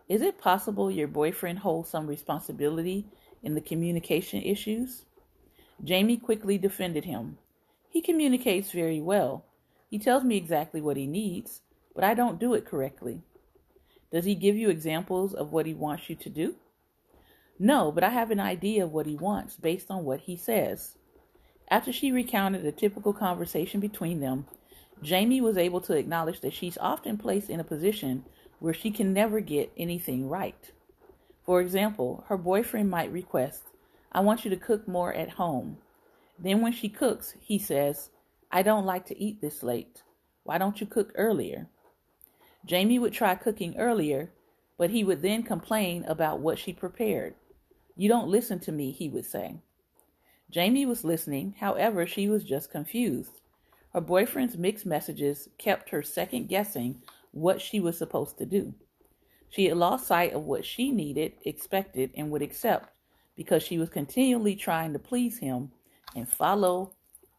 Is 0.08 0.22
it 0.22 0.39
possible 0.39 0.89
your 0.89 1.08
boyfriend 1.08 1.60
holds 1.60 1.89
some 1.89 2.08
responsibility 2.08 3.05
in 3.43 3.55
the 3.55 3.62
communication 3.62 4.41
issues? 4.41 5.05
Jamie 5.84 6.17
quickly 6.17 6.58
defended 6.58 7.05
him. 7.05 7.38
He 7.89 8.01
communicates 8.01 8.72
very 8.72 9.01
well. 9.01 9.46
He 9.89 9.98
tells 9.98 10.24
me 10.24 10.38
exactly 10.38 10.81
what 10.81 10.98
he 10.98 11.08
needs, 11.08 11.62
but 11.96 12.03
I 12.03 12.13
don't 12.13 12.39
do 12.39 12.53
it 12.53 12.65
correctly. 12.65 13.24
Does 14.12 14.25
he 14.25 14.36
give 14.36 14.55
you 14.55 14.69
examples 14.69 15.34
of 15.34 15.51
what 15.51 15.65
he 15.65 15.74
wants 15.74 16.10
you 16.10 16.15
to 16.15 16.29
do? 16.29 16.55
No, 17.58 17.91
but 17.91 18.03
I 18.03 18.10
have 18.10 18.31
an 18.31 18.39
idea 18.39 18.84
of 18.84 18.91
what 18.91 19.05
he 19.05 19.15
wants 19.15 19.55
based 19.55 19.91
on 19.91 20.05
what 20.05 20.22
he 20.22 20.36
says. 20.36 20.96
After 21.69 21.91
she 21.91 22.12
recounted 22.12 22.65
a 22.65 22.72
typical 22.72 23.13
conversation 23.13 23.79
between 23.79 24.19
them, 24.19 24.48
Jamie 25.01 25.41
was 25.41 25.58
able 25.58 25.81
to 25.81 25.93
acknowledge 25.93 26.41
that 26.41 26.53
she's 26.53 26.77
often 26.79 27.17
placed 27.17 27.50
in 27.50 27.60
a 27.60 27.63
position 27.63 28.25
where 28.60 28.74
she 28.74 28.91
can 28.91 29.13
never 29.13 29.39
get 29.39 29.72
anything 29.77 30.27
right. 30.27 30.72
For 31.50 31.62
example, 31.62 32.25
her 32.27 32.38
boyfriend 32.38 32.91
might 32.91 33.12
request, 33.12 33.63
I 34.12 34.20
want 34.20 34.46
you 34.46 34.51
to 34.51 34.56
cook 34.56 34.88
more 34.88 35.12
at 35.12 35.32
home. 35.32 35.79
Then, 36.38 36.62
when 36.62 36.72
she 36.72 36.89
cooks, 36.89 37.34
he 37.39 37.58
says, 37.58 38.12
I 38.51 38.62
don't 38.62 38.86
like 38.86 39.08
to 39.08 39.20
eat 39.20 39.41
this 39.41 39.63
late. 39.63 40.03
Why 40.44 40.60
don't 40.60 40.79
you 40.79 40.86
cook 40.86 41.12
earlier? 41.15 41.68
Jamie 42.68 43.00
would 43.00 43.13
try 43.13 43.34
cooking 43.34 43.75
earlier, 43.79 44.29
but 44.77 44.91
he 44.91 45.03
would 45.03 45.24
then 45.24 45.41
complain 45.41 46.06
about 46.06 46.39
what 46.39 46.60
she 46.60 46.72
prepared. 46.72 47.34
You 47.96 48.10
don't 48.10 48.29
listen 48.29 48.60
to 48.60 48.72
me, 48.72 48.91
he 48.91 49.10
would 49.10 49.25
say. 49.25 49.56
Jamie 50.51 50.86
was 50.86 51.03
listening, 51.03 51.56
however, 51.60 52.06
she 52.06 52.29
was 52.29 52.44
just 52.44 52.70
confused. 52.70 53.41
Her 53.94 54.01
boyfriend's 54.01 54.56
mixed 54.56 54.86
messages 54.86 55.50
kept 55.58 55.89
her 55.89 56.03
second 56.03 56.48
guessing 56.48 57.01
what 57.32 57.60
she 57.60 57.79
was 57.79 57.98
supposed 57.98 58.38
to 58.38 58.46
do. 58.46 58.75
She 59.50 59.65
had 59.65 59.77
lost 59.77 60.08
sight 60.08 60.34
of 60.34 60.44
what 60.44 60.65
she 60.65 60.91
needed, 60.91 61.34
expected, 61.44 62.12
and 62.15 62.29
would 62.29 62.41
accept 62.41 62.94
because 63.36 63.63
she 63.63 63.77
was 63.77 63.89
continually 63.89 64.56
trying 64.56 64.94
to 64.94 65.00
please 65.00 65.38
him 65.39 65.72
and 66.15 66.27
follow 66.27 66.94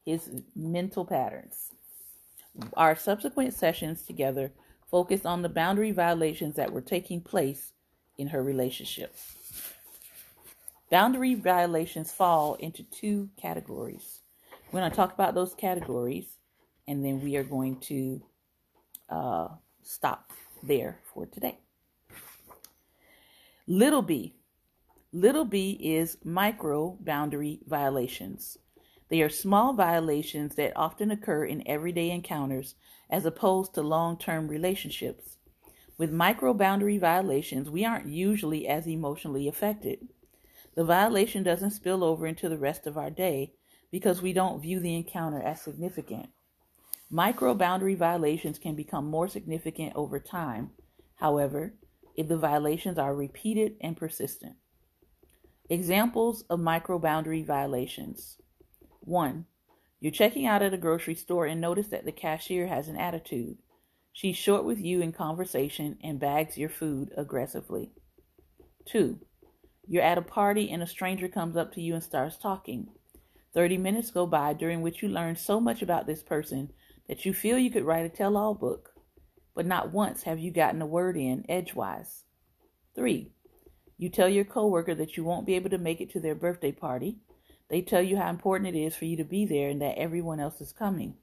his 0.04 0.30
mental 0.56 1.04
patterns. 1.04 1.72
Our 2.76 2.96
subsequent 2.96 3.54
sessions 3.54 4.02
together 4.02 4.52
focused 4.90 5.24
on 5.24 5.42
the 5.42 5.48
boundary 5.48 5.92
violations 5.92 6.56
that 6.56 6.72
were 6.72 6.80
taking 6.80 7.20
place 7.20 7.72
in 8.18 8.28
her 8.28 8.42
relationship. 8.42 9.14
Boundary 10.90 11.34
violations 11.34 12.10
fall 12.10 12.54
into 12.54 12.82
two 12.82 13.30
categories. 13.40 14.20
We're 14.72 14.80
going 14.80 14.90
to 14.90 14.96
talk 14.96 15.14
about 15.14 15.34
those 15.34 15.54
categories 15.54 16.26
and 16.88 17.04
then 17.04 17.22
we 17.22 17.36
are 17.36 17.44
going 17.44 17.78
to 17.80 18.20
uh, 19.08 19.48
stop 19.82 20.32
there 20.62 20.98
for 21.04 21.26
today. 21.26 21.58
Little 23.70 24.02
b. 24.02 24.34
Little 25.12 25.44
b 25.44 25.78
is 25.80 26.18
micro 26.24 26.98
boundary 27.02 27.60
violations. 27.68 28.58
They 29.10 29.22
are 29.22 29.28
small 29.28 29.74
violations 29.74 30.56
that 30.56 30.72
often 30.74 31.12
occur 31.12 31.44
in 31.44 31.62
everyday 31.68 32.10
encounters 32.10 32.74
as 33.08 33.24
opposed 33.24 33.74
to 33.74 33.82
long 33.82 34.18
term 34.18 34.48
relationships. 34.48 35.36
With 35.96 36.10
micro 36.10 36.52
boundary 36.52 36.98
violations, 36.98 37.70
we 37.70 37.84
aren't 37.84 38.08
usually 38.08 38.66
as 38.66 38.88
emotionally 38.88 39.46
affected. 39.46 40.08
The 40.74 40.82
violation 40.82 41.44
doesn't 41.44 41.70
spill 41.70 42.02
over 42.02 42.26
into 42.26 42.48
the 42.48 42.58
rest 42.58 42.88
of 42.88 42.98
our 42.98 43.08
day 43.08 43.52
because 43.92 44.20
we 44.20 44.32
don't 44.32 44.60
view 44.60 44.80
the 44.80 44.96
encounter 44.96 45.40
as 45.40 45.62
significant. 45.62 46.30
Micro 47.08 47.54
boundary 47.54 47.94
violations 47.94 48.58
can 48.58 48.74
become 48.74 49.06
more 49.06 49.28
significant 49.28 49.92
over 49.94 50.18
time, 50.18 50.70
however, 51.20 51.74
if 52.16 52.28
the 52.28 52.36
violations 52.36 52.98
are 52.98 53.14
repeated 53.14 53.76
and 53.80 53.96
persistent. 53.96 54.56
Examples 55.68 56.42
of 56.50 56.60
micro 56.60 56.98
boundary 56.98 57.42
violations 57.42 58.38
1. 59.00 59.46
You're 60.00 60.12
checking 60.12 60.46
out 60.46 60.62
at 60.62 60.74
a 60.74 60.78
grocery 60.78 61.14
store 61.14 61.46
and 61.46 61.60
notice 61.60 61.88
that 61.88 62.04
the 62.04 62.12
cashier 62.12 62.66
has 62.66 62.88
an 62.88 62.96
attitude. 62.96 63.58
She's 64.12 64.36
short 64.36 64.64
with 64.64 64.80
you 64.80 65.00
in 65.00 65.12
conversation 65.12 65.98
and 66.02 66.18
bags 66.18 66.58
your 66.58 66.68
food 66.68 67.12
aggressively. 67.16 67.92
2. 68.86 69.18
You're 69.86 70.02
at 70.02 70.18
a 70.18 70.22
party 70.22 70.70
and 70.70 70.82
a 70.82 70.86
stranger 70.86 71.28
comes 71.28 71.56
up 71.56 71.72
to 71.74 71.80
you 71.80 71.94
and 71.94 72.02
starts 72.02 72.36
talking. 72.36 72.88
30 73.54 73.78
minutes 73.78 74.10
go 74.10 74.26
by 74.26 74.52
during 74.52 74.80
which 74.82 75.02
you 75.02 75.08
learn 75.08 75.36
so 75.36 75.60
much 75.60 75.82
about 75.82 76.06
this 76.06 76.22
person 76.22 76.70
that 77.08 77.24
you 77.24 77.34
feel 77.34 77.58
you 77.58 77.70
could 77.70 77.84
write 77.84 78.06
a 78.06 78.08
tell 78.08 78.36
all 78.36 78.54
book, 78.54 78.90
but 79.60 79.66
not 79.66 79.92
once 79.92 80.22
have 80.22 80.38
you 80.38 80.50
gotten 80.50 80.80
a 80.80 80.86
word 80.86 81.18
in 81.18 81.44
edgewise. 81.46 82.24
3. 82.94 83.30
You 83.98 84.08
tell 84.08 84.26
your 84.26 84.46
coworker 84.46 84.94
that 84.94 85.18
you 85.18 85.22
won't 85.22 85.44
be 85.44 85.54
able 85.54 85.68
to 85.68 85.76
make 85.76 86.00
it 86.00 86.10
to 86.12 86.18
their 86.18 86.34
birthday 86.34 86.72
party. 86.72 87.18
They 87.68 87.82
tell 87.82 88.00
you 88.00 88.16
how 88.16 88.30
important 88.30 88.74
it 88.74 88.80
is 88.80 88.96
for 88.96 89.04
you 89.04 89.18
to 89.18 89.24
be 89.24 89.44
there 89.44 89.68
and 89.68 89.82
that 89.82 89.98
everyone 89.98 90.40
else 90.40 90.62
is 90.62 90.72
coming. 90.72 91.16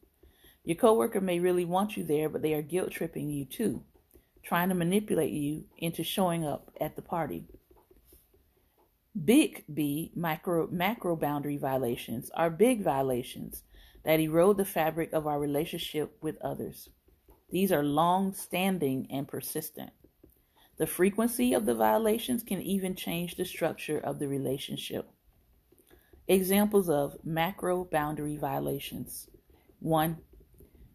Your 0.63 0.75
coworker 0.75 1.19
may 1.19 1.39
really 1.39 1.65
want 1.65 1.97
you 1.97 2.03
there, 2.03 2.29
but 2.29 2.43
they 2.43 2.53
are 2.53 2.61
guilt 2.61 2.91
tripping 2.91 3.31
you 3.31 3.43
too, 3.43 3.81
trying 4.43 4.69
to 4.69 4.75
manipulate 4.75 5.33
you 5.33 5.65
into 5.79 6.03
showing 6.03 6.45
up 6.45 6.69
at 6.79 6.95
the 6.95 7.01
party. 7.01 7.47
Big 9.25 9.63
B 9.73 10.11
micro 10.15 10.67
macro 10.71 11.15
boundary 11.15 11.57
violations 11.57 12.29
are 12.35 12.51
big 12.51 12.83
violations 12.83 13.63
that 14.05 14.19
erode 14.19 14.57
the 14.57 14.63
fabric 14.63 15.11
of 15.11 15.25
our 15.25 15.39
relationship 15.39 16.15
with 16.21 16.39
others. 16.43 16.89
These 17.49 17.71
are 17.71 17.83
long 17.83 18.33
standing 18.33 19.07
and 19.09 19.27
persistent. 19.27 19.91
The 20.77 20.87
frequency 20.87 21.53
of 21.53 21.65
the 21.65 21.73
violations 21.73 22.43
can 22.43 22.61
even 22.61 22.95
change 22.95 23.35
the 23.35 23.45
structure 23.45 23.97
of 23.97 24.19
the 24.19 24.27
relationship. 24.27 25.09
Examples 26.27 26.89
of 26.89 27.17
macro 27.23 27.85
boundary 27.85 28.37
violations 28.37 29.29
1. 29.79 30.17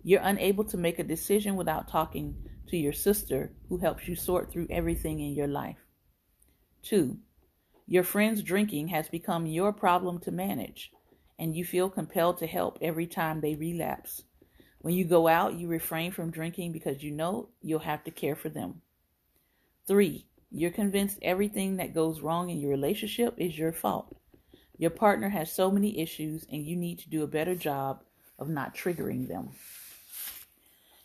You're 0.05 0.21
unable 0.23 0.65
to 0.65 0.77
make 0.77 0.99
a 0.99 1.05
decision 1.05 1.57
without 1.57 1.89
talking 1.89 2.37
to 2.69 2.77
your 2.77 2.93
sister, 2.93 3.53
who 3.69 3.79
helps 3.79 4.07
you 4.09 4.15
sort 4.15 4.51
through 4.51 4.67
everything 4.71 5.21
in 5.21 5.35
your 5.35 5.47
life. 5.47 5.79
2. 6.83 7.19
Your 7.87 8.03
friend's 8.03 8.43
drinking 8.43 8.89
has 8.89 9.09
become 9.09 9.47
your 9.47 9.73
problem 9.73 10.19
to 10.21 10.31
manage 10.31 10.93
and 11.39 11.57
you 11.57 11.65
feel 11.65 11.91
compelled 11.91 12.39
to 12.39 12.47
help 12.47 12.79
every 12.81 13.07
time 13.07 13.41
they 13.41 13.55
relapse. 13.55 14.23
When 14.83 14.95
you 14.95 15.05
go 15.05 15.29
out, 15.29 15.55
you 15.55 15.69
refrain 15.69 16.11
from 16.11 16.31
drinking 16.31 16.73
because 16.73 17.03
you 17.03 17.13
know 17.13 17.49
you'll 17.63 17.79
have 17.81 18.05
to 18.05 18.11
care 18.11 18.37
for 18.37 18.49
them. 18.49 18.83
Three, 19.87 20.27
you're 20.51 20.71
convinced 20.71 21.19
everything 21.23 21.77
that 21.77 21.95
goes 21.95 22.21
wrong 22.21 22.51
in 22.51 22.61
your 22.61 22.71
relationship 22.71 23.35
is 23.39 23.57
your 23.57 23.73
fault. 23.73 24.15
Your 24.77 24.91
partner 24.91 25.29
has 25.29 25.53
so 25.53 25.71
many 25.71 26.01
issues, 26.01 26.45
and 26.51 26.67
you 26.67 26.77
need 26.77 26.99
to 26.99 27.09
do 27.09 27.23
a 27.23 27.29
better 27.29 27.55
job 27.55 28.03
of 28.39 28.49
not 28.49 28.75
triggering 28.75 29.29
them. 29.29 29.51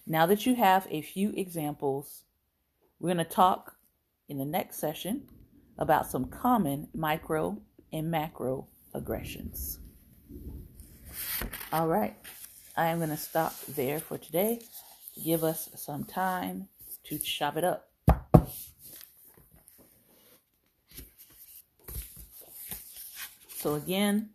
Now 0.07 0.25
that 0.25 0.45
you 0.45 0.55
have 0.55 0.87
a 0.89 1.01
few 1.01 1.31
examples, 1.35 2.23
we're 2.99 3.13
going 3.13 3.25
to 3.25 3.31
talk 3.31 3.75
in 4.27 4.37
the 4.37 4.45
next 4.45 4.79
session 4.79 5.23
about 5.77 6.09
some 6.09 6.25
common 6.25 6.87
micro 6.95 7.61
and 7.93 8.09
macro 8.09 8.67
aggressions. 8.93 9.79
All 11.71 11.87
right. 11.87 12.15
I 12.77 12.89
am 12.89 12.99
going 12.99 13.09
to 13.09 13.17
stop 13.17 13.55
there 13.67 13.99
for 13.99 14.19
today 14.19 14.61
to 15.15 15.19
give 15.19 15.43
us 15.43 15.67
some 15.75 16.03
time 16.03 16.67
to 17.05 17.17
chop 17.17 17.57
it 17.57 17.63
up. 17.63 17.89
So, 23.57 23.73
again, 23.73 24.29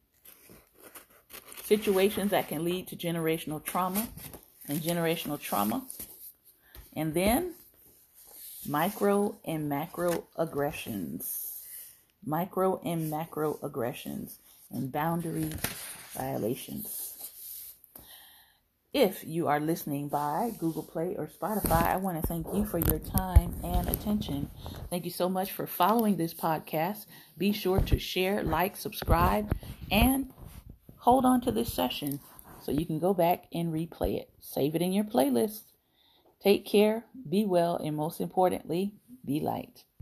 situations 1.62 2.32
that 2.32 2.48
can 2.48 2.64
lead 2.64 2.88
to 2.88 2.96
generational 2.96 3.62
trauma 3.62 4.08
and 4.68 4.80
generational 4.80 5.38
trauma. 5.38 5.86
And 6.96 7.14
then 7.14 7.54
micro 8.68 9.36
and 9.44 9.68
macro 9.68 10.24
aggressions. 10.36 11.62
Micro 12.26 12.80
and 12.84 13.08
macro 13.08 13.60
aggressions 13.62 14.40
and 14.72 14.90
boundary 14.90 15.50
violations. 16.14 17.11
If 18.92 19.24
you 19.24 19.48
are 19.48 19.58
listening 19.58 20.08
by 20.08 20.52
Google 20.58 20.82
Play 20.82 21.16
or 21.16 21.26
Spotify, 21.26 21.86
I 21.86 21.96
want 21.96 22.20
to 22.20 22.26
thank 22.26 22.46
you 22.52 22.66
for 22.66 22.76
your 22.76 22.98
time 22.98 23.54
and 23.64 23.88
attention. 23.88 24.50
Thank 24.90 25.06
you 25.06 25.10
so 25.10 25.30
much 25.30 25.50
for 25.50 25.66
following 25.66 26.18
this 26.18 26.34
podcast. 26.34 27.06
Be 27.38 27.52
sure 27.52 27.80
to 27.80 27.98
share, 27.98 28.42
like, 28.42 28.76
subscribe, 28.76 29.50
and 29.90 30.30
hold 30.98 31.24
on 31.24 31.40
to 31.40 31.50
this 31.50 31.72
session 31.72 32.20
so 32.60 32.70
you 32.70 32.84
can 32.84 32.98
go 32.98 33.14
back 33.14 33.46
and 33.54 33.72
replay 33.72 34.18
it. 34.18 34.28
Save 34.40 34.74
it 34.74 34.82
in 34.82 34.92
your 34.92 35.04
playlist. 35.04 35.62
Take 36.42 36.66
care, 36.66 37.06
be 37.26 37.46
well, 37.46 37.76
and 37.76 37.96
most 37.96 38.20
importantly, 38.20 38.92
be 39.24 39.40
light. 39.40 39.84